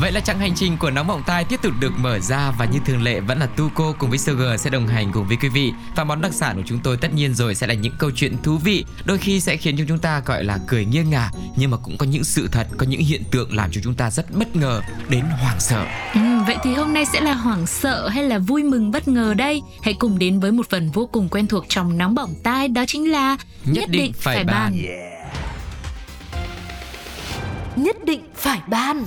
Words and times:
Vậy 0.00 0.12
là 0.12 0.20
chặng 0.20 0.38
hành 0.38 0.54
trình 0.54 0.76
của 0.76 0.90
Nóng 0.90 1.06
Bỏng 1.06 1.22
Tai 1.26 1.44
tiếp 1.44 1.60
tục 1.62 1.72
được 1.80 1.92
mở 1.98 2.18
ra 2.18 2.50
và 2.58 2.64
như 2.64 2.78
thường 2.86 3.02
lệ 3.02 3.20
vẫn 3.20 3.38
là 3.38 3.46
Tuco 3.46 3.92
cùng 3.98 4.10
với 4.10 4.18
Sugar 4.18 4.60
sẽ 4.60 4.70
đồng 4.70 4.86
hành 4.86 5.12
cùng 5.12 5.26
với 5.28 5.36
quý 5.36 5.48
vị. 5.48 5.72
Và 5.96 6.04
món 6.04 6.20
đặc 6.20 6.32
sản 6.34 6.56
của 6.56 6.62
chúng 6.66 6.78
tôi 6.78 6.96
tất 6.96 7.14
nhiên 7.14 7.34
rồi 7.34 7.54
sẽ 7.54 7.66
là 7.66 7.74
những 7.74 7.92
câu 7.98 8.10
chuyện 8.10 8.36
thú 8.42 8.56
vị, 8.58 8.84
đôi 9.04 9.18
khi 9.18 9.40
sẽ 9.40 9.56
khiến 9.56 9.76
cho 9.78 9.84
chúng 9.88 9.98
ta 9.98 10.22
gọi 10.26 10.44
là 10.44 10.58
cười 10.66 10.84
nghiêng 10.84 11.10
ngả, 11.10 11.30
nhưng 11.56 11.70
mà 11.70 11.76
cũng 11.76 11.98
có 11.98 12.06
những 12.06 12.24
sự 12.24 12.48
thật, 12.52 12.66
có 12.76 12.86
những 12.86 13.00
hiện 13.00 13.22
tượng 13.30 13.56
làm 13.56 13.70
cho 13.72 13.80
chúng 13.84 13.94
ta 13.94 14.10
rất 14.10 14.30
bất 14.34 14.56
ngờ 14.56 14.80
đến 15.08 15.24
hoảng 15.40 15.60
sợ. 15.60 15.84
ừ, 16.14 16.20
Vậy 16.46 16.56
thì 16.62 16.74
hôm 16.74 16.94
nay 16.94 17.04
sẽ 17.12 17.20
là 17.20 17.34
hoảng 17.34 17.66
sợ 17.66 18.08
hay 18.08 18.24
là 18.24 18.38
vui 18.38 18.62
mừng 18.62 18.90
bất 18.90 19.08
ngờ 19.08 19.34
đây 19.34 19.62
Hãy 19.82 19.94
cùng 19.94 20.18
đến 20.18 20.40
với 20.40 20.52
một 20.52 20.70
phần 20.70 20.90
vô 20.90 21.06
cùng 21.12 21.28
quen 21.28 21.46
thuộc 21.46 21.64
trong 21.68 21.98
Nóng 21.98 22.14
bỏng 22.14 22.34
tai 22.42 22.68
Đó 22.68 22.84
chính 22.86 23.10
là 23.10 23.36
Nhất 23.64 23.88
định 23.90 24.12
phải 24.12 24.44
bàn. 24.44 24.78
Nhất 27.76 27.96
định 28.04 28.20
phải 28.34 28.60
ban 28.68 29.04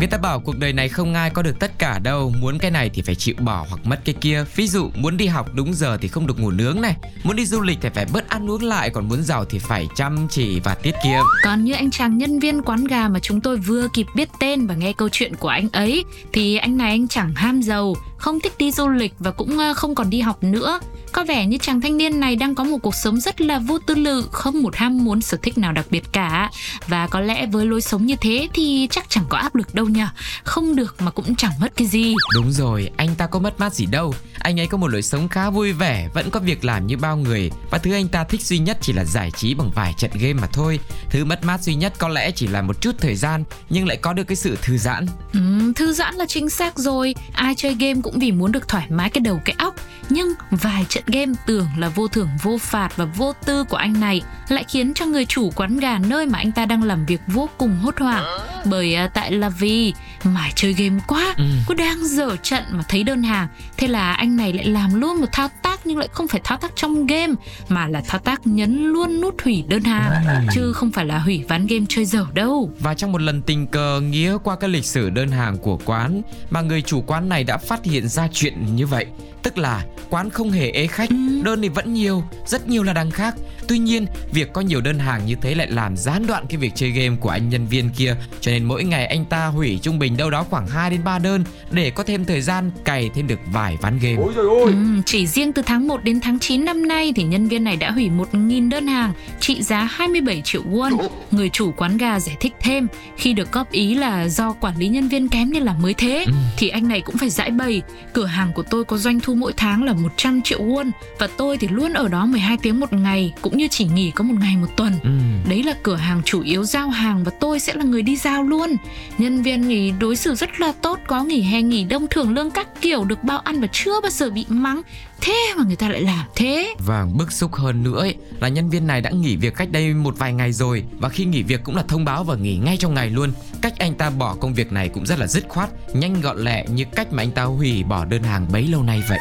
Người 0.00 0.08
ta 0.08 0.18
bảo 0.18 0.40
cuộc 0.40 0.58
đời 0.58 0.72
này 0.72 0.88
không 0.88 1.14
ai 1.14 1.30
có 1.30 1.42
được 1.42 1.58
tất 1.58 1.78
cả 1.78 1.98
đâu. 1.98 2.32
Muốn 2.40 2.58
cái 2.58 2.70
này 2.70 2.90
thì 2.94 3.02
phải 3.02 3.14
chịu 3.14 3.34
bỏ 3.38 3.66
hoặc 3.68 3.86
mất 3.86 4.00
cái 4.04 4.14
kia. 4.20 4.44
Ví 4.56 4.66
dụ 4.66 4.90
muốn 4.94 5.16
đi 5.16 5.26
học 5.26 5.54
đúng 5.54 5.74
giờ 5.74 5.98
thì 6.00 6.08
không 6.08 6.26
được 6.26 6.40
ngủ 6.40 6.50
nướng 6.50 6.80
này. 6.80 6.96
Muốn 7.24 7.36
đi 7.36 7.46
du 7.46 7.60
lịch 7.60 7.78
thì 7.80 7.88
phải 7.94 8.06
bớt 8.12 8.28
ăn 8.28 8.50
uống 8.50 8.62
lại 8.62 8.90
Còn 8.90 9.08
muốn 9.08 9.22
giàu 9.22 9.44
thì 9.44 9.58
phải 9.58 9.88
chăm 9.96 10.28
chỉ 10.30 10.60
và 10.60 10.74
tiết 10.74 10.94
kiệm. 11.04 11.24
Còn 11.44 11.64
như 11.64 11.72
anh 11.72 11.90
chàng 11.90 12.18
nhân 12.18 12.38
viên 12.38 12.62
quán 12.62 12.84
gà 12.84 13.08
mà 13.08 13.18
chúng 13.20 13.40
tôi 13.40 13.56
vừa 13.56 13.88
kịp 13.94 14.06
biết 14.16 14.28
tên 14.40 14.66
và 14.66 14.74
nghe 14.74 14.92
câu 14.92 15.08
chuyện 15.12 15.34
của 15.36 15.48
anh 15.48 15.68
ấy 15.72 16.04
Thì 16.32 16.56
anh 16.56 16.76
này 16.76 16.90
anh 16.90 17.08
chẳng 17.08 17.34
ham 17.34 17.62
giàu, 17.62 17.94
không 18.20 18.40
thích 18.40 18.52
đi 18.58 18.72
du 18.72 18.88
lịch 18.88 19.14
và 19.18 19.30
cũng 19.30 19.58
ờ, 19.58 19.74
không 19.74 19.94
còn 19.94 20.10
đi 20.10 20.20
học 20.20 20.44
nữa. 20.44 20.80
Có 21.12 21.24
vẻ 21.24 21.46
như 21.46 21.58
chàng 21.58 21.80
thanh 21.80 21.96
niên 21.96 22.20
này 22.20 22.36
đang 22.36 22.54
có 22.54 22.64
một 22.64 22.78
cuộc 22.82 22.94
sống 22.94 23.20
rất 23.20 23.40
là 23.40 23.58
vô 23.58 23.78
tư 23.78 23.94
lự, 23.94 24.24
không 24.32 24.62
một 24.62 24.76
ham 24.76 25.04
muốn 25.04 25.20
sở 25.20 25.36
thích 25.42 25.58
nào 25.58 25.72
đặc 25.72 25.86
biệt 25.90 26.12
cả. 26.12 26.50
Và 26.88 27.06
có 27.06 27.20
lẽ 27.20 27.46
với 27.46 27.66
lối 27.66 27.80
sống 27.80 28.06
như 28.06 28.16
thế 28.20 28.48
thì 28.54 28.88
chắc 28.90 29.10
chẳng 29.10 29.24
có 29.28 29.38
áp 29.38 29.54
lực 29.54 29.74
đâu 29.74 29.86
nhỉ. 29.86 30.04
Không 30.44 30.76
được 30.76 30.96
mà 30.98 31.10
cũng 31.10 31.36
chẳng 31.36 31.52
mất 31.60 31.72
cái 31.76 31.86
gì. 31.86 32.14
Đúng 32.34 32.52
rồi, 32.52 32.90
anh 32.96 33.14
ta 33.14 33.26
có 33.26 33.38
mất 33.38 33.60
mát 33.60 33.74
gì 33.74 33.86
đâu. 33.86 34.14
Anh 34.40 34.60
ấy 34.60 34.66
có 34.66 34.76
một 34.76 34.88
lối 34.88 35.02
sống 35.02 35.28
khá 35.28 35.50
vui 35.50 35.72
vẻ 35.72 36.08
Vẫn 36.14 36.30
có 36.30 36.40
việc 36.40 36.64
làm 36.64 36.86
như 36.86 36.96
bao 36.96 37.16
người. 37.16 37.50
Và 37.70 37.78
thứ 37.78 37.92
anh 37.92 38.08
ta 38.08 38.24
thích 38.24 38.42
duy 38.42 38.58
nhất 38.58 38.78
chỉ 38.80 38.92
là 38.92 39.04
giải 39.04 39.30
trí 39.30 39.54
bằng 39.54 39.70
vài 39.74 39.94
trận 39.98 40.10
game 40.14 40.32
mà 40.32 40.46
thôi. 40.52 40.80
Thứ 41.10 41.24
mất 41.24 41.44
mát 41.44 41.60
duy 41.62 41.74
nhất 41.74 41.92
có 41.98 42.08
lẽ 42.08 42.30
chỉ 42.30 42.46
là 42.46 42.62
một 42.62 42.80
chút 42.80 42.94
thời 42.98 43.14
gian 43.14 43.44
Nhưng 43.70 43.86
lại 43.86 43.96
có 43.96 44.12
được 44.12 44.24
cái 44.24 44.36
sự 44.36 44.58
thư 44.62 44.78
giãn. 44.78 45.06
Ừ, 45.32 45.72
thư 45.76 45.92
giãn 45.92 46.14
là 46.14 46.26
chính 46.28 46.50
xác 46.50 46.78
rồi. 46.78 47.14
Ai 47.32 47.54
chơi 47.54 47.74
game 47.74 48.00
cũng 48.02 48.18
vì 48.18 48.32
muốn 48.32 48.52
được 48.52 48.68
thoải 48.68 48.86
mái 48.90 49.10
cái 49.10 49.20
đầu 49.20 49.40
cái 49.44 49.56
óc. 49.58 49.74
Nhưng 50.08 50.28
vài 50.50 50.86
trận 50.88 51.04
game 51.06 51.32
tưởng 51.46 51.66
là 51.76 51.88
vô 51.88 52.08
thưởng 52.08 52.28
vô 52.42 52.58
phạt 52.58 52.96
và 52.96 53.04
vô 53.04 53.32
tư 53.44 53.64
của 53.64 53.76
anh 53.76 54.00
này 54.00 54.22
Lại 54.48 54.64
khiến 54.68 54.94
cho 54.94 55.06
người 55.06 55.24
chủ 55.24 55.50
quán 55.50 55.78
gà 55.78 55.98
nơi 55.98 56.26
mà 56.26 56.38
anh 56.38 56.52
ta 56.52 56.66
đang 56.66 56.82
làm 56.82 57.06
việc 57.06 57.20
vô 57.26 57.48
cùng 57.58 57.76
hốt 57.82 57.94
hoảng. 57.98 58.24
Bởi 58.64 58.94
à, 58.94 59.06
tại 59.06 59.32
là 59.32 59.48
vì 59.48 59.92
mải 60.24 60.52
chơi 60.54 60.72
game 60.72 61.00
quá 61.06 61.34
Ừ. 61.36 61.44
Cứ 61.68 61.74
đang 61.74 62.06
dở 62.06 62.36
trận 62.36 62.62
mà 62.70 62.82
thấy 62.88 63.02
đơn 63.04 63.22
hàng. 63.22 63.48
Thế 63.76 63.88
là 63.88 64.12
anh 64.12 64.36
này 64.36 64.52
lại 64.52 64.64
làm 64.64 65.00
luôn 65.00 65.20
một 65.20 65.26
thao 65.32 65.48
tác 65.62 65.80
Nhưng 65.84 65.98
lại 65.98 66.08
không 66.12 66.28
phải 66.28 66.40
thao 66.44 66.58
tác 66.58 66.72
trong 66.76 67.06
game 67.06 67.34
Mà 67.68 67.88
là 67.88 68.02
thao 68.06 68.20
tác 68.20 68.46
nhấn 68.46 68.84
luôn 68.84 69.20
nút 69.20 69.34
hủy 69.44 69.64
đơn 69.68 69.82
hàng 69.82 70.46
Chứ 70.54 70.72
không 70.72 70.90
phải 70.90 71.04
là 71.04 71.18
hủy 71.18 71.44
ván 71.48 71.66
game 71.66 71.84
chơi 71.88 72.04
dở 72.04 72.26
đâu. 72.32 72.70
Và 72.80 72.94
trong 72.94 73.12
một 73.12 73.20
lần 73.22 73.42
tình 73.42 73.66
cờ 73.66 74.00
nghĩa 74.00 74.36
qua 74.44 74.56
cái 74.56 74.70
lịch 74.70 74.84
sử 74.84 75.10
đơn 75.10 75.30
hàng 75.30 75.58
của 75.58 75.78
quán 75.84 76.22
Mà 76.50 76.60
người 76.60 76.82
chủ 76.82 77.00
quán 77.00 77.28
này 77.28 77.44
đã 77.44 77.58
phát 77.58 77.84
hiện 77.84 78.08
ra 78.08 78.28
chuyện 78.32 78.76
như 78.76 78.86
vậy. 78.86 79.06
Tức 79.42 79.58
là 79.58 79.84
quán 80.10 80.30
không 80.30 80.50
hề 80.50 80.70
ế 80.70 80.86
khách, 80.86 81.10
đơn 81.42 81.62
thì 81.62 81.68
vẫn 81.68 81.94
nhiều, 81.94 82.24
rất 82.50 82.68
nhiều 82.68 82.82
là 82.82 82.92
đằng 82.92 83.10
khác. 83.10 83.34
Tuy 83.68 83.78
nhiên, 83.78 84.06
việc 84.32 84.52
có 84.52 84.60
nhiều 84.60 84.80
đơn 84.80 84.98
hàng 84.98 85.26
như 85.26 85.34
thế 85.42 85.54
lại 85.54 85.66
làm 85.70 85.96
gián 85.96 86.26
đoạn 86.26 86.44
cái 86.48 86.56
việc 86.58 86.72
chơi 86.74 86.90
game 86.90 87.16
của 87.20 87.28
anh 87.28 87.48
nhân 87.48 87.66
viên 87.66 87.90
kia. 87.90 88.16
Cho 88.40 88.50
nên 88.50 88.64
mỗi 88.64 88.84
ngày 88.84 89.06
anh 89.06 89.24
ta 89.24 89.46
hủy 89.46 89.78
trung 89.82 89.98
bình 89.98 90.16
đâu 90.16 90.30
đó 90.30 90.44
khoảng 90.50 90.66
2 90.66 90.90
đến 90.90 91.00
3 91.04 91.18
đơn 91.18 91.44
Để 91.70 91.90
có 91.90 92.02
thêm 92.02 92.24
thời 92.24 92.40
gian 92.40 92.70
cày 92.84 93.10
thêm 93.14 93.26
được 93.26 93.40
vài 93.52 93.76
ván 93.80 93.98
game. 93.98 94.16
Ôi 94.16 94.32
dồi 94.36 94.46
ôi 94.46 94.70
Ừm, 94.70 95.02
chỉ 95.06 95.26
riêng 95.26 95.52
từ 95.52 95.62
tháng 95.62 95.88
1 95.88 96.04
đến 96.04 96.20
tháng 96.20 96.38
9 96.38 96.64
năm 96.64 96.88
nay 96.88 97.12
thì 97.16 97.22
nhân 97.22 97.48
viên 97.48 97.64
này 97.64 97.76
đã 97.76 97.90
hủy 97.90 98.10
1.000 98.10 98.68
đơn 98.70 98.86
hàng 98.86 99.12
trị 99.40 99.62
giá 99.62 99.88
27 99.92 100.42
triệu 100.44 100.62
won. 100.62 101.08
Người 101.30 101.48
chủ 101.48 101.72
quán 101.76 101.96
gà 101.96 102.20
giải 102.20 102.36
thích 102.40 102.52
thêm 102.60 102.86
khi 103.16 103.32
được 103.32 103.52
góp 103.52 103.72
ý 103.72 103.94
là 103.94 104.28
do 104.28 104.52
quản 104.52 104.76
lý 104.78 104.88
nhân 104.88 105.08
viên 105.08 105.28
kém 105.28 105.52
nên 105.52 105.62
là 105.62 105.72
mới 105.72 105.94
thế 105.94 106.24
thì 106.58 106.68
anh 106.68 106.88
này 106.88 107.00
cũng 107.00 107.16
phải 107.18 107.30
giải 107.30 107.50
bày. 107.50 107.82
Cửa 108.12 108.26
hàng 108.26 108.52
của 108.52 108.62
tôi 108.62 108.84
có 108.84 108.96
doanh 108.96 109.20
thu 109.20 109.34
mỗi 109.34 109.52
tháng 109.56 109.82
là 109.82 109.92
100 109.92 110.42
triệu 110.42 110.60
won 110.62 110.90
và 111.18 111.28
tôi 111.36 111.56
thì 111.56 111.68
luôn 111.68 111.92
ở 111.92 112.08
đó 112.08 112.26
12 112.40 112.56
tiếng 112.62 112.80
một 112.80 112.92
ngày 112.92 113.32
cũng 113.42 113.58
như 113.58 113.68
chỉ 113.70 113.84
nghỉ 113.84 114.10
có 114.10 114.24
một 114.24 114.34
ngày 114.40 114.56
một 114.56 114.66
tuần. 114.76 114.92
Ừm. 115.02 115.48
Đấy 115.48 115.62
là 115.62 115.74
cửa 115.82 115.96
hàng 115.96 116.22
chủ 116.24 116.42
yếu 116.42 116.64
giao 116.64 116.88
hàng 116.88 117.24
và 117.24 117.32
tôi 117.40 117.60
sẽ 117.60 117.74
là 117.74 117.84
người 117.84 118.02
đi 118.02 118.16
giao 118.16 118.42
luôn. 118.42 118.76
Nhân 119.18 119.42
viên 119.42 119.68
nghỉ 119.68 119.90
đối 119.90 120.16
xử 120.16 120.34
rất 120.34 120.60
là 120.60 120.72
tốt, 120.82 120.98
có 121.06 121.24
nghỉ 121.24 121.42
hè 121.42 121.62
nghỉ 121.62 121.84
đông 121.84 122.06
thưởng 122.10 122.34
lương 122.34 122.50
các 122.50 122.68
kiểu 122.80 123.04
được 123.04 123.24
bao 123.24 123.38
ăn 123.38 123.60
và 123.60 123.66
chưa 123.72 124.00
bao 124.00 124.10
giờ 124.10 124.30
bị 124.30 124.44
mắng. 124.48 124.82
Thế 125.20 125.54
mà 125.56 125.64
người 125.64 125.76
ta 125.76 125.88
lại 125.88 126.00
làm 126.00 126.26
thế. 126.34 126.74
Và 126.86 127.06
bức 127.14 127.32
xúc 127.32 127.54
hơn 127.54 127.82
nữa 127.82 128.00
ấy, 128.00 128.14
là 128.40 128.48
nhân 128.48 128.70
viên 128.70 128.86
này 128.86 129.00
đã 129.00 129.10
nghỉ 129.10 129.36
việc 129.36 129.54
cách 129.56 129.72
đây 129.72 129.94
một 129.94 130.18
vài 130.18 130.32
ngày 130.32 130.52
rồi 130.52 130.84
và 130.98 131.08
khi 131.08 131.24
nghỉ 131.24 131.42
việc 131.42 131.64
cũng 131.64 131.76
là 131.76 131.82
thông 131.88 132.04
báo 132.04 132.24
và 132.24 132.36
nghỉ 132.36 132.56
ngay 132.56 132.76
trong 132.76 132.94
ngày 132.94 133.10
luôn. 133.10 133.32
Cách 133.62 133.74
anh 133.78 133.94
ta 133.94 134.10
bỏ 134.10 134.34
công 134.34 134.54
việc 134.54 134.72
này 134.72 134.88
cũng 134.88 135.06
rất 135.06 135.18
là 135.18 135.26
dứt 135.26 135.44
khoát, 135.48 135.70
nhanh 135.94 136.20
gọn 136.20 136.38
lẹ 136.38 136.66
như 136.68 136.84
cách 136.94 137.12
mà 137.12 137.22
anh 137.22 137.30
ta 137.30 137.42
hủy 137.42 137.82
bỏ 137.82 138.04
đơn 138.04 138.22
hàng 138.22 138.46
bấy 138.52 138.68
lâu 138.68 138.82
nay 138.82 139.02
vậy. 139.08 139.18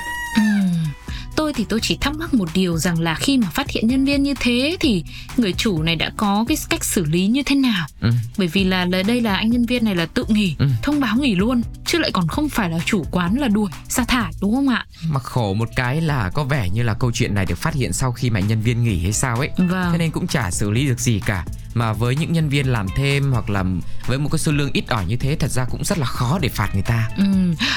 Tôi 1.39 1.53
thì 1.53 1.65
tôi 1.69 1.79
chỉ 1.83 1.97
thắc 2.01 2.15
mắc 2.15 2.33
một 2.33 2.49
điều 2.53 2.77
rằng 2.77 2.99
là 2.99 3.15
khi 3.15 3.37
mà 3.37 3.47
phát 3.49 3.69
hiện 3.69 3.87
nhân 3.87 4.05
viên 4.05 4.23
như 4.23 4.33
thế 4.39 4.77
thì 4.79 5.03
người 5.37 5.53
chủ 5.53 5.81
này 5.83 5.95
đã 5.95 6.11
có 6.17 6.45
cái 6.47 6.57
cách 6.69 6.83
xử 6.85 7.05
lý 7.05 7.27
như 7.27 7.43
thế 7.43 7.55
nào? 7.55 7.87
Ừ. 8.01 8.11
Bởi 8.37 8.47
vì 8.47 8.63
là, 8.63 8.85
là 8.85 9.03
đây 9.03 9.21
là 9.21 9.35
anh 9.35 9.49
nhân 9.49 9.65
viên 9.65 9.85
này 9.85 9.95
là 9.95 10.05
tự 10.05 10.25
nghỉ, 10.27 10.55
Ừ. 10.59 10.67
thông 10.83 10.99
báo 10.99 11.17
nghỉ 11.17 11.35
luôn, 11.35 11.61
chứ 11.91 11.97
lại 11.97 12.11
còn 12.11 12.27
không 12.27 12.49
phải 12.49 12.69
là 12.69 12.79
chủ 12.85 13.05
quán 13.11 13.35
là 13.35 13.47
đuổi, 13.47 13.69
sa 13.89 14.03
thải 14.03 14.31
đúng 14.41 14.55
không 14.55 14.67
ạ? 14.69 14.85
Mà 15.09 15.19
khổ 15.19 15.53
một 15.53 15.69
cái 15.75 16.01
là 16.01 16.29
có 16.33 16.43
vẻ 16.43 16.69
như 16.69 16.83
là 16.83 16.93
câu 16.93 17.11
chuyện 17.11 17.35
này 17.35 17.45
được 17.45 17.57
phát 17.57 17.73
hiện 17.73 17.93
sau 17.93 18.11
khi 18.11 18.29
mà 18.29 18.39
nhân 18.39 18.61
viên 18.61 18.83
nghỉ 18.83 19.03
hay 19.03 19.13
sao 19.13 19.37
ấy. 19.37 19.49
Vâng. 19.57 19.89
Cho 19.91 19.97
nên 19.97 20.11
cũng 20.11 20.27
chả 20.27 20.51
xử 20.51 20.71
lý 20.71 20.87
được 20.87 20.99
gì 20.99 21.21
cả. 21.25 21.45
Mà 21.73 21.93
với 21.93 22.15
những 22.15 22.33
nhân 22.33 22.49
viên 22.49 22.67
làm 22.67 22.87
thêm 22.95 23.31
hoặc 23.31 23.49
là 23.49 23.63
với 24.07 24.17
một 24.17 24.29
cái 24.31 24.39
số 24.39 24.51
lương 24.51 24.71
ít 24.73 24.83
ỏi 24.87 25.05
như 25.05 25.15
thế 25.15 25.35
thật 25.39 25.51
ra 25.51 25.65
cũng 25.71 25.83
rất 25.83 25.97
là 25.97 26.05
khó 26.05 26.39
để 26.41 26.49
phạt 26.49 26.69
người 26.73 26.83
ta. 26.83 27.09
Ừ, 27.17 27.23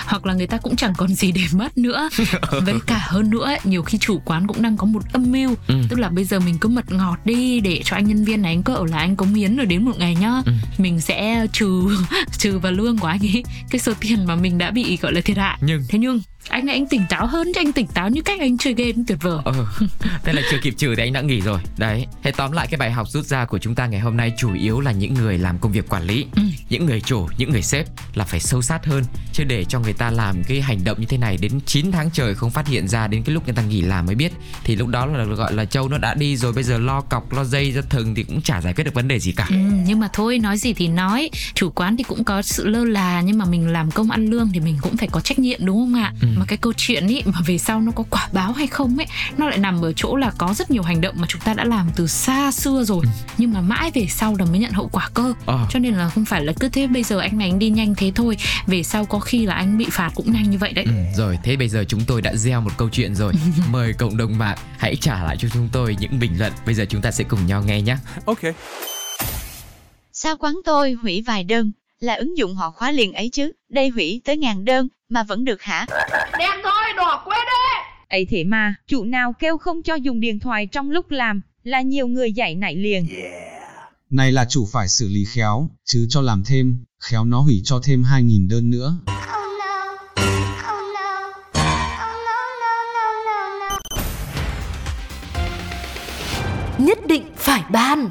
hoặc 0.07 0.27
là 0.27 0.35
người 0.35 0.47
ta 0.47 0.57
cũng 0.59 0.77
chẳng 0.77 0.93
còn 0.97 1.15
gì 1.15 1.33
để 1.33 1.43
mất 1.53 1.79
nữa 1.79 2.09
với 2.51 2.75
cả 2.87 3.01
hơn 3.09 3.31
nữa 3.31 3.45
ấy, 3.45 3.61
nhiều 3.65 3.83
khi 3.83 3.99
chủ 3.99 4.19
quán 4.25 4.47
cũng 4.47 4.63
đang 4.63 4.77
có 4.77 4.87
một 4.87 5.03
âm 5.13 5.33
mưu 5.33 5.55
Ừ. 5.67 5.75
tức 5.89 5.99
là 5.99 6.09
bây 6.09 6.25
giờ 6.25 6.41
mình 6.41 6.59
cứ 6.59 6.69
mật 6.69 6.93
ngọt 6.93 7.17
đi 7.25 7.61
để 7.61 7.81
cho 7.85 7.97
anh 7.97 8.07
nhân 8.09 8.25
viên 8.25 8.43
này 8.43 8.53
anh 8.53 8.63
cứ 8.63 8.75
ở 8.75 8.85
là 8.87 8.99
anh 8.99 9.17
cống 9.17 9.35
hiến 9.35 9.57
rồi 9.57 9.67
đến 9.67 9.85
một 9.85 9.93
ngày 9.99 10.15
nhá 10.15 10.43
Ừ. 10.47 10.53
mình 10.79 11.01
sẽ 11.01 11.47
trừ 11.53 11.97
trừ 12.39 12.59
vào 12.59 12.73
lương 12.73 12.99
của 12.99 13.07
anh 13.07 13.21
ấy 13.21 13.45
cái 13.71 13.79
số 13.81 13.93
tiền 14.03 14.25
mà 14.25 14.37
mình 14.37 14.59
đã 14.59 14.71
bị 14.71 14.99
gọi 15.03 15.13
là 15.13 15.21
thiệt 15.21 15.37
hại. 15.37 15.59
Nhưng 15.61 15.83
thế 15.89 15.99
nhưng 15.99 16.21
anh 16.49 16.67
này 16.67 16.75
anh 16.75 16.87
tỉnh 16.87 17.03
táo 17.09 17.27
hơn 17.27 17.53
chứ 17.55 17.61
anh 17.61 17.73
tỉnh 17.73 17.87
táo 17.87 18.11
như 18.11 18.23
cách 18.23 18.41
anh 18.41 18.59
chơi 18.59 18.75
game 18.75 18.93
tuyệt 19.07 19.19
vời. 19.23 19.39
Ờ, 19.45 19.67
thế 20.25 20.33
là 20.33 20.43
chưa 20.51 20.59
kịp 20.63 20.75
trừ 20.77 20.95
thì 20.97 21.03
anh 21.03 21.13
đã 21.13 21.21
nghỉ 21.21 21.41
rồi. 21.41 21.61
Đấy, 21.79 22.07
thế 22.23 22.33
tóm 22.37 22.53
lại 22.53 22.67
cái 22.71 22.79
bài 22.79 22.91
học 22.93 23.09
rút 23.09 23.25
ra 23.27 23.45
của 23.45 23.59
chúng 23.59 23.75
ta 23.75 23.87
ngày 23.87 24.01
hôm 24.01 24.17
nay 24.17 24.33
chủ 24.39 24.55
yếu 24.55 24.81
là 24.81 24.93
những 24.93 25.15
người 25.15 25.39
làm 25.39 25.59
công 25.59 25.73
việc 25.73 25.89
quản 25.89 26.03
lý 26.03 26.27
Ừ. 26.37 26.43
Những 26.69 26.87
người 26.87 27.01
chủ, 27.01 27.29
những 27.39 27.51
người 27.53 27.63
sếp 27.63 27.87
là 28.15 28.25
phải 28.25 28.41
sâu 28.41 28.63
sát 28.63 28.87
hơn. 28.87 29.05
Chứ 29.33 29.45
để 29.45 29.65
cho 29.65 29.81
người 29.81 29.93
ta 29.93 30.11
làm 30.11 30.43
cái 30.49 30.61
hành 30.61 30.85
động 30.85 31.01
như 31.01 31.07
thế 31.07 31.19
này 31.19 31.37
đến 31.41 31.61
9 31.67 31.93
tháng 31.93 32.11
trời 32.11 32.35
không 32.35 32.51
phát 32.51 32.67
hiện 32.69 32.89
ra 32.89 33.07
Đến 33.07 33.23
cái 33.23 33.35
lúc 33.35 33.47
người 33.47 33.55
ta 33.55 33.63
nghỉ 33.63 33.83
làm 33.83 34.07
mới 34.07 34.15
biết 34.15 34.33
Thì 34.65 34.77
lúc 34.77 34.89
đó 34.89 35.07
là 35.07 35.25
gọi 35.25 35.53
là 35.55 35.65
châu 35.65 35.89
nó 35.89 35.99
đã 35.99 36.15
đi 36.15 36.37
rồi 36.37 36.53
Bây 36.53 36.65
giờ 36.65 36.79
lo 36.79 37.01
cọc, 37.01 37.33
lo 37.33 37.45
dây 37.45 37.73
ra 37.73 37.83
thừng 37.91 38.15
thì 38.15 38.23
cũng 38.23 38.43
chả 38.43 38.61
giải 38.61 38.75
quyết 38.75 38.85
được 38.85 38.95
vấn 38.95 39.09
đề 39.09 39.19
gì 39.19 39.33
cả. 39.33 39.47
Ừ, 39.51 39.57
nhưng 39.87 40.01
mà 40.01 40.09
thôi 40.13 40.39
nói 40.39 40.59
gì 40.59 40.73
thì 40.73 40.89
nói. 40.89 41.31
Chủ 41.55 41.71
quán 41.71 41.97
thì 41.97 42.05
cũng 42.05 42.25
có 42.25 42.43
sự 42.43 42.69
lơ 42.69 42.85
là 42.85 43.21
nhưng 43.21 43.39
mà 43.39 43.45
mình 43.45 43.69
làm 43.69 43.91
công 43.91 44.11
ăn 44.11 44.27
lương 44.27 44.49
thì 44.55 44.61
mình 44.61 44.79
cũng 44.81 44.97
phải 44.97 45.09
có 45.09 45.21
trách 45.21 45.39
nhiệm 45.39 45.67
đúng 45.67 45.77
không 45.77 45.95
ạ? 46.03 46.13
Ừ. 46.23 46.29
mà 46.37 46.45
cái 46.49 46.59
câu 46.59 46.73
chuyện 46.77 47.07
ý 47.07 47.23
mà 47.25 47.39
về 47.47 47.59
sau 47.59 47.81
nó 47.81 47.93
có 47.93 48.05
quả 48.11 48.29
báo 48.33 48.53
hay 48.53 48.67
không 48.67 48.97
ấy 48.97 49.07
nó 49.37 49.49
lại 49.49 49.59
nằm 49.59 49.85
ở 49.85 49.93
chỗ 49.97 50.17
là 50.17 50.33
có 50.39 50.55
rất 50.55 50.71
nhiều 50.71 50.83
hành 50.83 51.01
động 51.01 51.15
mà 51.19 51.27
chúng 51.29 51.41
ta 51.41 51.55
đã 51.55 51.65
làm 51.65 51.91
từ 51.97 52.07
xa 52.07 52.53
xưa 52.53 52.85
rồi 52.85 53.05
nhưng 53.39 53.53
mà 53.53 53.61
mãi 53.61 53.91
về 53.95 54.07
sau 54.11 54.37
là 54.39 54.45
mới 54.45 54.59
nhận 54.59 54.73
hậu 54.73 54.89
quả 54.93 55.11
cơ. 55.15 55.35
Ờ. 55.47 55.67
cho 55.71 55.79
nên 55.79 55.95
là 55.95 56.09
không 56.09 56.25
phải 56.25 56.45
là 56.45 56.53
cứ 56.61 56.69
thế 56.69 56.87
bây 56.87 57.03
giờ 57.03 57.19
anh 57.19 57.39
này 57.39 57.51
anh 57.51 57.59
đi 57.59 57.71
nhanh 57.71 57.95
thế 57.95 58.13
thôi 58.15 58.37
về 58.67 58.83
sau 58.83 59.05
có 59.05 59.19
khi 59.19 59.47
là 59.47 59.55
anh 59.55 59.79
bị 59.79 59.87
phạt 59.91 60.11
cũng 60.15 60.33
nhanh 60.33 60.51
như 60.51 60.59
vậy 60.59 60.73
đấy. 60.73 60.85
Ừ, 60.85 60.93
rồi 61.17 61.39
thế 61.45 61.57
bây 61.57 61.69
giờ 61.69 61.85
chúng 61.89 62.01
tôi 62.07 62.23
đã 62.23 62.35
gieo 62.35 62.61
một 62.61 62.71
câu 62.77 62.89
chuyện 62.93 63.15
rồi. 63.15 63.33
Mời 63.71 63.93
cộng 63.93 64.17
đồng 64.17 64.39
mạng 64.39 64.59
hãy 64.79 64.97
trả 64.97 65.23
lại 65.23 65.37
cho 65.41 65.49
chúng 65.49 65.69
tôi 65.73 65.97
những 66.01 66.21
bình 66.21 66.39
luận. 66.39 66.53
Bây 66.67 66.75
giờ 66.75 66.85
chúng 66.89 67.03
ta 67.03 67.11
sẽ 67.11 67.25
cùng 67.25 67.47
nhau 67.47 67.63
nghe 67.67 67.83
nhé. 67.83 67.97
Ok. 68.25 68.41
Sao 70.13 70.37
quán 70.37 70.55
tôi 70.65 70.93
hủy 70.93 71.23
vài 71.27 71.45
đơn, 71.45 71.73
là 72.03 72.15
ứng 72.15 72.37
dụng 72.39 72.55
họ 72.55 72.71
khóa 72.71 72.91
liền 72.91 73.13
ấy 73.13 73.29
chứ, 73.33 73.53
đây 73.69 73.89
hủy 73.89 74.21
tới 74.25 74.37
ngàn 74.37 74.65
đơn, 74.65 74.89
mà 75.09 75.23
vẫn 75.23 75.45
được 75.45 75.63
hả? 75.63 75.87
ấy 78.09 78.27
thế 78.31 78.45
mà, 78.45 78.75
chủ 78.87 79.05
nào 79.05 79.33
kêu 79.33 79.59
không 79.59 79.83
cho 79.83 79.95
dùng 79.95 80.21
điện 80.21 80.41
thoại 80.41 80.67
trong 80.67 80.91
lúc 80.91 81.11
làm, 81.11 81.41
là 81.65 81.81
nhiều 81.81 82.07
người 82.07 82.33
dạy 82.33 82.55
nảy 82.55 82.77
liền. 82.77 83.07
Này 84.11 84.33
là 84.33 84.45
chủ 84.49 84.69
phải 84.73 84.89
xử 84.89 85.09
lý 85.09 85.25
khéo, 85.25 85.71
chứ 85.85 86.07
cho 86.11 86.21
làm 86.21 86.45
thêm, 86.45 86.85
khéo 87.01 87.25
nó 87.25 87.41
hủy 87.41 87.63
cho 87.65 87.81
thêm 87.85 88.03
2.000 88.03 88.49
đơn 88.49 88.71
nữa. 88.71 88.99
Nhất 96.79 96.99
định 97.07 97.23
phải 97.37 97.63
ban. 97.71 98.11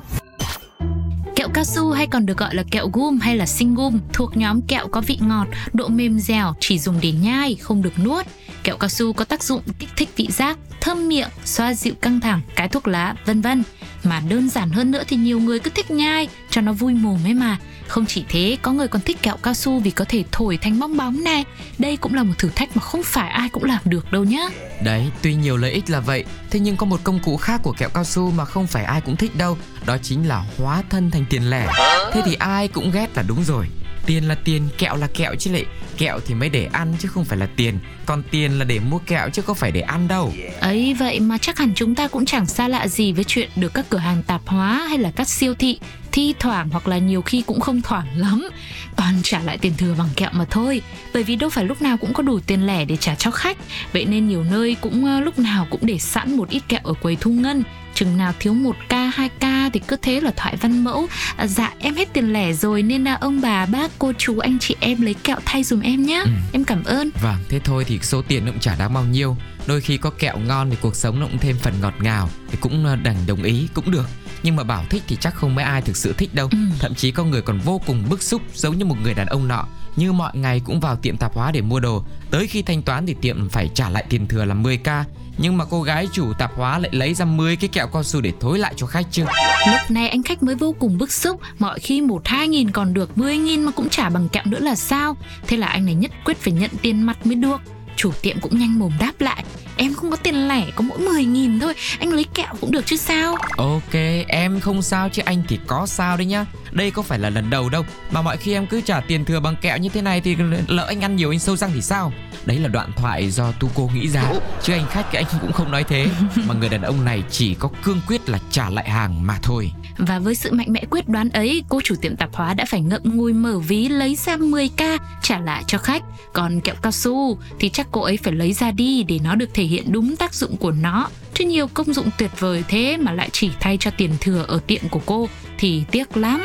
Kẹo 1.41 1.49
cao 1.53 1.63
su 1.63 1.91
hay 1.91 2.07
còn 2.07 2.25
được 2.25 2.37
gọi 2.37 2.55
là 2.55 2.63
kẹo 2.71 2.89
gum 2.93 3.19
hay 3.19 3.37
là 3.37 3.45
sinh 3.45 3.75
gum 3.75 3.99
thuộc 4.13 4.37
nhóm 4.37 4.61
kẹo 4.61 4.87
có 4.87 5.01
vị 5.01 5.17
ngọt, 5.21 5.47
độ 5.73 5.87
mềm 5.87 6.19
dẻo, 6.19 6.53
chỉ 6.59 6.79
dùng 6.79 6.99
để 7.01 7.11
nhai, 7.11 7.55
không 7.55 7.81
được 7.81 7.99
nuốt. 8.03 8.25
Kẹo 8.63 8.77
cao 8.77 8.89
su 8.89 9.13
có 9.13 9.25
tác 9.25 9.43
dụng 9.43 9.61
kích 9.79 9.89
thích 9.97 10.09
vị 10.15 10.27
giác, 10.31 10.57
thơm 10.81 11.07
miệng, 11.07 11.29
xoa 11.45 11.73
dịu 11.73 11.93
căng 12.01 12.19
thẳng, 12.19 12.41
cái 12.55 12.67
thuốc 12.67 12.87
lá, 12.87 13.15
vân 13.25 13.41
vân. 13.41 13.63
Mà 14.03 14.21
đơn 14.29 14.49
giản 14.49 14.69
hơn 14.69 14.91
nữa 14.91 15.03
thì 15.07 15.17
nhiều 15.17 15.39
người 15.39 15.59
cứ 15.59 15.71
thích 15.75 15.91
nhai 15.91 16.27
cho 16.49 16.61
nó 16.61 16.73
vui 16.73 16.93
mồm 16.93 17.19
ấy 17.25 17.33
mà. 17.33 17.57
Không 17.91 18.05
chỉ 18.05 18.23
thế, 18.29 18.57
có 18.61 18.71
người 18.71 18.87
còn 18.87 19.01
thích 19.01 19.17
kẹo 19.21 19.37
cao 19.37 19.53
su 19.53 19.79
vì 19.79 19.91
có 19.91 20.05
thể 20.05 20.23
thổi 20.31 20.57
thành 20.57 20.79
bong 20.79 20.97
bóng 20.97 21.23
này. 21.23 21.45
Đây 21.79 21.97
cũng 21.97 22.13
là 22.13 22.23
một 22.23 22.33
thử 22.37 22.49
thách 22.55 22.77
mà 22.77 22.81
không 22.81 23.03
phải 23.03 23.29
ai 23.29 23.49
cũng 23.49 23.63
làm 23.63 23.79
được 23.85 24.11
đâu 24.11 24.23
nhá. 24.23 24.49
Đấy, 24.83 25.09
tuy 25.21 25.35
nhiều 25.35 25.57
lợi 25.57 25.71
ích 25.71 25.89
là 25.89 25.99
vậy, 25.99 26.25
thế 26.49 26.59
nhưng 26.59 26.77
có 26.77 26.85
một 26.85 26.99
công 27.03 27.19
cụ 27.19 27.37
khác 27.37 27.61
của 27.63 27.73
kẹo 27.77 27.89
cao 27.89 28.03
su 28.03 28.31
mà 28.31 28.45
không 28.45 28.67
phải 28.67 28.83
ai 28.83 29.01
cũng 29.01 29.15
thích 29.15 29.35
đâu, 29.35 29.57
đó 29.85 29.97
chính 29.97 30.27
là 30.27 30.43
hóa 30.57 30.83
thân 30.89 31.11
thành 31.11 31.25
tiền 31.29 31.49
lẻ. 31.49 31.67
Thế 32.13 32.21
thì 32.25 32.33
ai 32.33 32.67
cũng 32.67 32.91
ghét 32.91 33.07
là 33.15 33.23
đúng 33.27 33.43
rồi. 33.43 33.65
Tiền 34.05 34.27
là 34.27 34.35
tiền, 34.35 34.69
kẹo 34.77 34.95
là 34.95 35.07
kẹo 35.13 35.35
chứ 35.35 35.51
lệ. 35.51 35.65
Kẹo 35.97 36.19
thì 36.27 36.33
mới 36.33 36.49
để 36.49 36.69
ăn 36.71 36.95
chứ 36.99 37.07
không 37.07 37.25
phải 37.25 37.37
là 37.37 37.47
tiền, 37.55 37.79
còn 38.05 38.23
tiền 38.31 38.59
là 38.59 38.65
để 38.65 38.79
mua 38.79 38.97
kẹo 38.97 39.29
chứ 39.29 39.41
có 39.41 39.53
phải 39.53 39.71
để 39.71 39.81
ăn 39.81 40.07
đâu. 40.07 40.33
Ấy 40.59 40.93
vậy 40.93 41.19
mà 41.19 41.37
chắc 41.37 41.57
hẳn 41.57 41.71
chúng 41.75 41.95
ta 41.95 42.07
cũng 42.07 42.25
chẳng 42.25 42.45
xa 42.45 42.67
lạ 42.67 42.87
gì 42.87 43.11
với 43.11 43.23
chuyện 43.23 43.49
được 43.55 43.73
các 43.73 43.85
cửa 43.89 43.97
hàng 43.97 44.23
tạp 44.23 44.41
hóa 44.45 44.85
hay 44.89 44.97
là 44.97 45.11
các 45.15 45.29
siêu 45.29 45.55
thị 45.55 45.79
thi 46.11 46.33
thoảng 46.39 46.69
hoặc 46.69 46.87
là 46.87 46.97
nhiều 46.97 47.21
khi 47.21 47.41
cũng 47.47 47.59
không 47.59 47.81
thoảng 47.81 48.07
lắm. 48.15 48.47
Toàn 48.95 49.19
trả 49.23 49.39
lại 49.39 49.57
tiền 49.57 49.73
thừa 49.77 49.95
bằng 49.97 50.09
kẹo 50.15 50.29
mà 50.33 50.45
thôi. 50.49 50.81
Bởi 51.13 51.23
vì 51.23 51.35
đâu 51.35 51.49
phải 51.49 51.65
lúc 51.65 51.81
nào 51.81 51.97
cũng 51.97 52.13
có 52.13 52.23
đủ 52.23 52.39
tiền 52.39 52.67
lẻ 52.67 52.85
để 52.85 52.97
trả 52.97 53.15
cho 53.15 53.31
khách. 53.31 53.57
Vậy 53.93 54.05
nên 54.05 54.27
nhiều 54.27 54.43
nơi 54.43 54.75
cũng 54.81 55.05
ờ, 55.05 55.19
lúc 55.19 55.39
nào 55.39 55.67
cũng 55.69 55.79
để 55.85 55.97
sẵn 55.99 56.37
một 56.37 56.49
ít 56.49 56.63
kẹo 56.67 56.79
ở 56.83 56.93
quầy 56.93 57.15
thu 57.15 57.31
ngân. 57.31 57.63
Chừng 57.93 58.17
nào 58.17 58.33
thiếu 58.39 58.53
1k, 58.53 59.11
2k 59.11 59.69
thì 59.73 59.79
cứ 59.87 59.95
thế 60.01 60.21
là 60.21 60.31
thoại 60.37 60.55
văn 60.55 60.83
mẫu. 60.83 61.07
À, 61.37 61.47
dạ 61.47 61.73
em 61.79 61.95
hết 61.95 62.13
tiền 62.13 62.33
lẻ 62.33 62.53
rồi 62.53 62.83
nên 62.83 63.03
là 63.03 63.13
ông 63.15 63.41
bà 63.41 63.65
bác 63.65 63.91
cô 63.99 64.13
chú 64.17 64.39
anh 64.39 64.59
chị 64.59 64.75
em 64.79 65.01
lấy 65.01 65.13
kẹo 65.13 65.37
thay 65.45 65.63
dùm 65.63 65.81
em 65.81 66.05
nhé 66.05 66.21
Ừ. 66.25 66.31
em 66.53 66.63
cảm 66.63 66.83
ơn. 66.83 67.09
Vâng, 67.21 67.37
thế 67.49 67.59
thôi 67.63 67.83
thì 67.87 67.99
số 68.01 68.21
tiền 68.21 68.45
nó 68.45 68.51
cũng 68.51 68.59
chả 68.59 68.75
đáng 68.75 68.93
bao 68.93 69.03
nhiêu. 69.03 69.37
Đôi 69.67 69.81
khi 69.81 69.97
có 69.97 70.09
kẹo 70.09 70.37
ngon 70.37 70.69
thì 70.69 70.77
cuộc 70.81 70.95
sống 70.95 71.19
nó 71.19 71.25
cũng 71.27 71.37
thêm 71.37 71.55
phần 71.61 71.73
ngọt 71.81 71.93
ngào. 71.99 72.29
Thì 72.51 72.57
cũng 72.61 72.85
ờ, 72.85 72.95
đành 72.95 73.15
đồng 73.27 73.43
ý 73.43 73.67
cũng 73.73 73.91
được. 73.91 74.05
Nhưng 74.43 74.55
mà 74.55 74.63
bảo 74.63 74.85
thích 74.89 75.03
thì 75.07 75.17
chắc 75.19 75.35
không 75.35 75.55
mấy 75.55 75.65
ai 75.65 75.81
thực 75.81 75.97
sự 75.97 76.13
thích 76.17 76.29
đâu. 76.33 76.49
Ừ. 76.51 76.57
Thậm 76.79 76.95
chí 76.95 77.11
có 77.11 77.23
người 77.23 77.41
còn 77.41 77.59
vô 77.59 77.81
cùng 77.85 78.03
bức 78.09 78.23
xúc 78.23 78.41
giống 78.53 78.77
như 78.77 78.85
một 78.85 78.95
người 79.03 79.13
đàn 79.13 79.27
ông 79.27 79.47
nọ. 79.47 79.65
Như 79.95 80.11
mọi 80.11 80.31
ngày 80.37 80.61
cũng 80.65 80.79
vào 80.79 80.95
tiệm 80.95 81.17
tạp 81.17 81.33
hóa 81.33 81.51
để 81.51 81.61
mua 81.61 81.79
đồ. 81.79 82.03
Tới 82.31 82.47
khi 82.47 82.61
thanh 82.61 82.81
toán 82.81 83.05
thì 83.05 83.15
tiệm 83.21 83.49
phải 83.49 83.69
trả 83.73 83.89
lại 83.89 84.05
tiền 84.09 84.27
thừa 84.27 84.45
là 84.45 84.55
10k. 84.55 85.03
Nhưng 85.37 85.57
mà 85.57 85.65
cô 85.65 85.81
gái 85.81 86.07
chủ 86.13 86.33
tạp 86.33 86.51
hóa 86.55 86.79
lại 86.79 86.89
lấy 86.93 87.13
ra 87.13 87.25
10 87.25 87.55
cái 87.55 87.67
kẹo 87.67 87.87
cao 87.87 88.03
su 88.03 88.21
để 88.21 88.33
thối 88.39 88.59
lại 88.59 88.73
cho 88.77 88.85
khách 88.87 89.05
chứ. 89.11 89.23
Lúc 89.67 89.91
này 89.91 90.09
anh 90.09 90.23
khách 90.23 90.43
mới 90.43 90.55
vô 90.55 90.75
cùng 90.79 90.97
bức 90.97 91.11
xúc 91.11 91.41
Mọi 91.59 91.79
khi 91.79 92.01
một 92.01 92.27
hai 92.27 92.47
nghìn 92.47 92.71
còn 92.71 92.93
được 92.93 93.17
10 93.17 93.37
nghìn 93.37 93.63
mà 93.63 93.71
cũng 93.71 93.89
trả 93.89 94.09
bằng 94.09 94.29
kẹo 94.29 94.43
nữa 94.45 94.59
là 94.59 94.75
sao 94.75 95.17
Thế 95.47 95.57
là 95.57 95.67
anh 95.67 95.85
này 95.85 95.95
nhất 95.95 96.11
quyết 96.25 96.37
phải 96.37 96.53
nhận 96.53 96.71
tiền 96.81 97.01
mặt 97.01 97.25
mới 97.25 97.35
được 97.35 97.61
Chủ 97.95 98.11
tiệm 98.21 98.39
cũng 98.39 98.59
nhanh 98.59 98.79
mồm 98.79 98.91
đáp 98.99 99.21
lại 99.21 99.43
Em 99.81 99.93
không 99.93 100.11
có 100.11 100.17
tiền 100.17 100.47
lẻ 100.47 100.65
có 100.75 100.81
mỗi 100.81 100.97
10 100.97 101.25
nghìn 101.25 101.59
thôi 101.59 101.73
Anh 101.99 102.13
lấy 102.13 102.25
kẹo 102.33 102.53
cũng 102.61 102.71
được 102.71 102.85
chứ 102.85 102.95
sao 102.95 103.35
Ok, 103.57 103.93
em 104.27 104.59
không 104.59 104.81
sao 104.81 105.09
chứ 105.09 105.21
anh 105.25 105.43
thì 105.47 105.59
có 105.67 105.85
sao 105.85 106.17
đấy 106.17 106.25
nhá. 106.25 106.45
Đây 106.71 106.91
có 106.91 107.01
phải 107.01 107.19
là 107.19 107.29
lần 107.29 107.49
đầu 107.49 107.69
đâu, 107.69 107.85
mà 108.11 108.21
mọi 108.21 108.37
khi 108.37 108.53
em 108.53 108.67
cứ 108.67 108.81
trả 108.81 108.99
tiền 108.99 109.25
thừa 109.25 109.39
bằng 109.39 109.55
kẹo 109.61 109.77
như 109.77 109.89
thế 109.89 110.01
này 110.01 110.21
thì 110.21 110.35
lỡ 110.67 110.85
anh 110.87 111.01
ăn 111.01 111.15
nhiều 111.15 111.29
anh 111.29 111.39
sâu 111.39 111.57
răng 111.57 111.71
thì 111.73 111.81
sao? 111.81 112.13
Đấy 112.45 112.59
là 112.59 112.67
đoạn 112.67 112.91
thoại 112.95 113.31
do 113.31 113.51
tu 113.51 113.69
cô 113.75 113.89
nghĩ 113.93 114.07
ra, 114.07 114.23
chứ 114.63 114.73
anh 114.73 114.85
khách 114.89 115.11
cái 115.11 115.23
anh 115.23 115.39
cũng 115.41 115.51
không 115.51 115.71
nói 115.71 115.83
thế. 115.83 116.07
Mà 116.47 116.53
người 116.53 116.69
đàn 116.69 116.81
ông 116.81 117.05
này 117.05 117.23
chỉ 117.29 117.53
có 117.53 117.69
cương 117.83 118.01
quyết 118.07 118.29
là 118.29 118.39
trả 118.51 118.69
lại 118.69 118.89
hàng 118.89 119.27
mà 119.27 119.37
thôi. 119.41 119.71
Và 119.97 120.19
với 120.19 120.35
sự 120.35 120.51
mạnh 120.51 120.67
mẽ 120.69 120.83
quyết 120.89 121.09
đoán 121.09 121.29
ấy 121.29 121.63
Cô 121.69 121.81
chủ 121.83 121.95
tiệm 122.01 122.15
tạp 122.15 122.29
hóa 122.33 122.53
đã 122.53 122.65
phải 122.65 122.81
ngậm 122.81 123.01
ngùi 123.03 123.33
mở 123.33 123.59
ví 123.59 123.89
Lấy 123.89 124.15
ra 124.15 124.37
10k 124.37 124.97
trả 125.21 125.39
lại 125.39 125.63
cho 125.67 125.77
khách 125.77 126.03
Còn 126.33 126.61
kẹo 126.61 126.75
cao 126.81 126.91
su 126.91 127.37
thì 127.59 127.69
chắc 127.69 127.87
cô 127.91 128.01
ấy 128.01 128.17
phải 128.23 128.33
lấy 128.33 128.53
ra 128.53 128.71
đi 128.71 129.03
Để 129.03 129.19
nó 129.23 129.35
được 129.35 129.49
thể 129.53 129.63
hiện 129.71 129.91
đúng 129.91 130.15
tác 130.15 130.33
dụng 130.33 130.57
của 130.57 130.71
nó. 130.71 131.09
Chứ 131.33 131.45
nhiều 131.45 131.67
công 131.73 131.93
dụng 131.93 132.09
tuyệt 132.17 132.31
vời 132.39 132.63
thế 132.67 132.97
Mà 132.97 133.11
lại 133.11 133.29
chỉ 133.31 133.49
thay 133.59 133.77
cho 133.79 133.91
tiền 133.97 134.11
thừa 134.21 134.45
ở 134.47 134.59
tiệm 134.67 134.89
của 134.89 135.01
cô, 135.05 135.29
Thì 135.57 135.83
tiếc 135.91 136.17
lắm. 136.17 136.41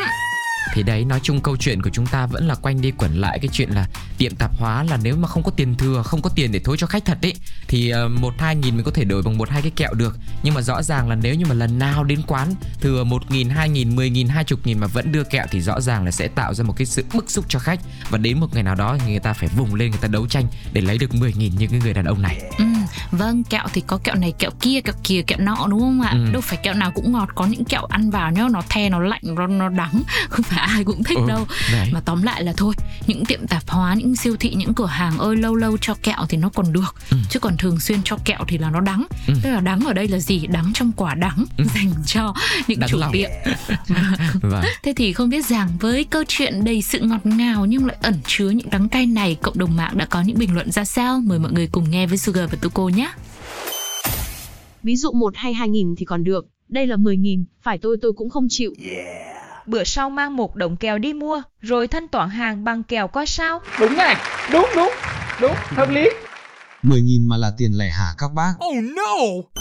Thì 0.76 0.82
đấy, 0.82 1.05
nói 1.05 1.20
chung 1.23 1.40
câu 1.40 1.56
chuyện 1.56 1.82
của 1.82 1.90
chúng 1.90 2.06
ta 2.06 2.26
vẫn 2.26 2.46
là 2.46 2.55
quanh 2.55 2.81
đi 2.81 2.90
quẩn 2.90 3.20
lại 3.20 3.38
cái 3.43 3.49
chuyện 3.52 3.70
là 3.70 3.87
tiệm 4.19 4.34
tạp 4.34 4.50
hóa 4.58 4.82
là 4.82 4.99
nếu 5.02 5.17
mà 5.17 5.28
không 5.28 5.43
có 5.43 5.50
tiền 5.50 5.75
thừa, 5.75 6.02
không 6.02 6.23
có 6.23 6.31
tiền 6.34 6.52
để 6.52 6.61
thối 6.64 6.76
cho 6.76 6.87
khách 6.87 7.05
thật 7.05 7.19
ấy 7.23 7.34
thì 7.69 7.90
ờ, 7.90 8.08
một 8.08 8.34
hai 8.38 8.56
nghìn 8.56 8.76
mình 8.76 8.84
có 8.84 8.90
thể 8.90 9.05
đổi 9.05 9.23
bằng 9.23 9.38
một 9.38 9.50
hai 9.50 9.62
cái 9.62 9.70
kẹo 9.70 9.94
được. 9.94 10.17
Nhưng 10.43 10.55
mà 10.55 10.62
rõ 10.62 10.82
ràng 10.82 11.08
là 11.08 11.14
nếu 11.14 11.34
như 11.34 11.46
mà 11.46 11.55
lần 11.55 11.78
nào 11.78 12.05
đến 12.05 12.23
quán 12.26 12.55
thừa 12.81 13.05
một 13.05 13.31
nghìn, 13.31 13.49
hai 13.49 13.69
nghìn, 13.69 13.96
mười 13.96 14.11
nghìn, 14.11 14.28
hai 14.28 14.44
chục 14.44 14.61
nghìn 14.64 14.78
mà 14.78 14.87
vẫn 14.87 15.12
đưa 15.12 15.25
kẹo 15.25 15.46
thì 15.50 15.61
rõ 15.61 15.81
ràng 15.81 16.05
là 16.05 16.11
sẽ 16.11 16.28
tạo 16.28 16.55
ra 16.55 16.64
một 16.64 16.75
cái 16.76 16.87
sự 16.87 17.05
bức 17.14 17.31
xúc 17.31 17.44
cho 17.49 17.58
khách 17.58 17.81
và 18.11 18.19
đến 18.19 18.40
một 18.40 18.55
ngày 18.55 18.62
nào 18.62 18.75
đó 18.75 18.96
thì 19.00 19.11
người 19.11 19.20
ta 19.20 19.32
phải 19.32 19.49
vùng 19.56 19.75
lên 19.75 19.90
người 19.90 20.00
ta 20.00 20.08
đấu 20.08 20.26
tranh 20.26 20.46
để 20.72 20.81
lấy 20.81 20.99
được 20.99 21.14
10 21.14 21.32
nghìn 21.32 21.52
như 21.58 21.67
cái 21.67 21.81
người 21.81 21.94
đàn 21.94 22.05
ông 22.05 22.22
này. 22.22 22.43
Ừ, 22.58 22.64
vâng, 23.11 23.44
kẹo 23.44 23.67
thì 23.72 23.82
có 23.87 23.99
kẹo 24.05 24.14
này, 24.14 24.32
kẹo 24.38 24.50
kia, 24.61 24.81
kẹo 24.81 24.94
kia, 25.05 25.22
kẹo 25.22 25.38
nọ 25.40 25.67
đúng 25.70 25.81
không 25.81 26.00
ạ? 26.00 26.11
Ừ. 26.12 26.32
Đâu 26.32 26.40
phải 26.40 26.58
kẹo 26.62 26.75
nào 26.75 26.90
cũng 26.94 27.12
ngọt, 27.12 27.29
có 27.34 27.46
những 27.46 27.64
kẹo 27.64 27.84
ăn 27.84 28.11
vào 28.11 28.31
nhá, 28.31 28.44
nó 28.50 28.62
the, 28.69 28.88
nó 28.88 29.00
lạnh, 29.00 29.22
nó, 29.22 29.46
nó 29.46 29.69
đắng, 29.69 30.02
không 30.29 30.43
phải 30.43 30.65
ai 30.66 30.84
cũng 30.84 31.04
thích 31.04 31.18
Ừ, 31.18 31.24
đâu. 31.28 31.46
đấy. 31.72 31.88
Mà 31.92 32.00
tóm 32.04 32.22
lại 32.22 32.44
là 32.44 32.52
thôi, 32.56 32.74
những 33.06 33.24
tiệm 33.24 33.46
tạp 33.46 33.62
hóa, 33.68 33.94
những 33.94 34.16
siêu 34.16 34.36
thị, 34.40 34.54
những 34.56 34.74
cửa 34.74 34.86
hàng 34.86 35.18
ơi 35.18 35.36
lâu 35.36 35.54
lâu 35.54 35.76
cho 35.80 35.94
kẹo 36.02 36.26
thì 36.28 36.36
nó 36.38 36.48
còn 36.48 36.72
được, 36.72 36.94
Ừ. 37.10 37.16
chứ 37.30 37.38
còn 37.40 37.56
thường 37.56 37.80
xuyên 37.80 37.98
cho 38.04 38.16
kẹo 38.24 38.38
thì 38.48 38.58
là 38.58 38.70
nó 38.70 38.80
đắng. 38.80 39.06
Ừ. 39.28 39.34
Tức 39.42 39.50
là 39.50 39.60
đắng 39.60 39.80
ở 39.80 39.92
đây 39.92 40.08
là 40.08 40.18
gì? 40.18 40.46
Đắng 40.46 40.70
trong 40.74 40.92
quả 40.96 41.14
đắng 41.14 41.44
dành 41.74 41.92
cho 42.06 42.34
những 42.68 42.80
Đắng 42.80 42.90
chủ 42.90 42.98
lòng. 42.98 43.12
tiệm. 43.12 43.30
Vâng. 44.42 44.64
Thế 44.82 44.92
thì 44.96 45.12
không 45.12 45.28
biết 45.28 45.46
rằng 45.46 45.68
với 45.80 46.04
câu 46.04 46.22
chuyện 46.28 46.64
đầy 46.64 46.82
sự 46.82 47.00
ngọt 47.00 47.26
ngào 47.26 47.66
nhưng 47.66 47.86
lại 47.86 47.96
ẩn 48.02 48.14
chứa 48.26 48.50
những 48.50 48.70
đắng 48.70 48.88
cay 48.88 49.06
này, 49.06 49.36
cộng 49.42 49.58
đồng 49.58 49.76
mạng 49.76 49.98
đã 49.98 50.06
có 50.06 50.20
những 50.20 50.38
bình 50.38 50.54
luận 50.54 50.70
ra 50.72 50.84
sao? 50.84 51.20
Mời 51.24 51.38
mọi 51.38 51.52
người 51.52 51.69
cùng 51.72 51.90
nghe 51.90 52.06
với 52.06 52.19
Sugar 52.19 52.50
và 52.50 52.56
Tuko 52.60 52.88
nhé. 52.88 53.08
Ví 54.82 54.96
dụ 54.96 55.12
một 55.12 55.32
hay 55.36 55.55
hai 55.55 55.69
nghìn 55.69 55.94
thì 55.98 56.05
còn 56.05 56.24
được, 56.24 56.46
đây 56.69 56.86
là 56.86 56.96
10 56.96 57.17
nghìn, 57.17 57.44
phải 57.62 57.79
tôi 57.82 57.96
tôi 58.02 58.12
cũng 58.17 58.31
không 58.31 58.46
chịu. 58.50 58.72
Bữa 59.67 59.85
sau 59.85 60.11
mang 60.11 60.37
một 60.37 60.56
đống 60.56 60.77
kẹo 60.77 60.99
đi 60.99 61.13
mua, 61.13 61.43
rồi 61.61 61.89
thanh 61.89 62.08
toán 62.08 62.31
hàng 62.31 62.65
bằng 62.65 62.82
kẹo 62.82 63.08
có 63.08 63.27
sao? 63.27 63.61
Đúng 63.81 63.96
này, 63.96 64.17
đúng 64.53 64.67
đúng, 64.77 64.91
đúng, 65.41 65.55
hợp 65.67 65.91
lý. 65.91 66.08
10.000 66.82 67.29
mà 67.29 67.37
là 67.37 67.53
tiền 67.58 67.73
lẻ 67.79 67.91
hả 67.91 68.15
các 68.19 68.32
bác? 68.35 68.53
Oh 68.69 68.77
no! 68.96 69.56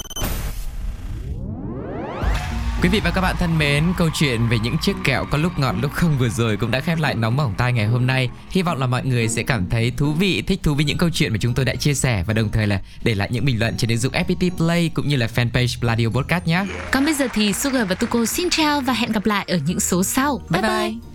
Quý 2.86 2.89
vị 2.89 3.01
và 3.04 3.12
các 3.12 3.22
bạn 3.22 3.36
thân 3.39 3.58
mến, 3.58 3.84
câu 3.98 4.10
chuyện 4.13 4.48
về 4.50 4.58
những 4.60 4.77
chiếc 4.77 4.96
kẹo 5.04 5.25
có 5.32 5.38
lúc 5.38 5.60
ngọt 5.60 5.75
lúc 5.82 5.92
không 5.94 6.18
vừa 6.18 6.30
rồi 6.30 6.58
cũng 6.58 6.72
đã 6.72 6.80
khép 6.80 7.00
lại 7.00 7.15
nóng 7.15 7.38
bỏng 7.38 7.54
tai 7.58 7.74
ngày 7.74 7.86
hôm 7.86 8.08
nay. 8.08 8.30
Hy 8.50 8.62
vọng 8.62 8.80
là 8.80 8.88
mọi 8.88 9.06
người 9.06 9.27
sẽ 9.27 9.44
cảm 9.44 9.70
thấy 9.70 9.92
thú 9.98 10.13
vị, 10.13 10.42
thích 10.48 10.60
thú 10.63 10.75
với 10.75 10.86
những 10.86 10.98
câu 10.98 11.10
chuyện 11.13 11.32
mà 11.32 11.38
chúng 11.42 11.54
tôi 11.54 11.65
đã 11.65 11.75
chia 11.75 11.94
sẻ 11.94 12.24
và 12.27 12.34
đồng 12.34 12.50
thời 12.51 12.68
là 12.68 12.82
để 13.04 13.15
lại 13.15 13.30
những 13.32 13.46
bình 13.46 13.60
luận 13.60 13.77
trên 13.77 13.89
ứng 13.89 14.00
dụng 14.00 14.13
FPT 14.13 14.50
Play 14.58 14.92
cũng 14.94 15.08
như 15.08 15.15
là 15.15 15.27
fanpage 15.36 15.80
Pladio 15.80 16.08
Podcast 16.10 16.46
nhé. 16.48 16.65
Còn 16.92 17.06
bây 17.06 17.13
giờ 17.13 17.27
thì 17.34 17.54
Sugar 17.54 17.88
và 17.88 17.96
Tuko 17.96 18.25
xin 18.25 18.50
chào 18.50 18.82
và 18.82 18.94
hẹn 18.94 19.12
gặp 19.12 19.25
lại 19.25 19.46
ở 19.48 19.60
những 19.68 19.80
số 19.80 20.04
sau. 20.04 20.42
Bye 20.50 20.62
bye. 20.62 20.89
bye. 20.89 21.14